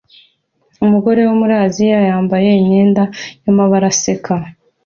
Umugore 0.85 1.19
wo 1.27 1.33
muri 1.41 1.53
Aziya 1.65 1.97
wambaye 2.13 2.49
imyenda 2.61 3.03
yamabara 3.43 3.85
aseka 3.93 4.33